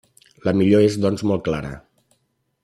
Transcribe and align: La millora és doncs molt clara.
La 0.47 0.53
millora 0.61 0.87
és 0.93 0.97
doncs 1.03 1.25
molt 1.33 1.45
clara. 1.49 1.73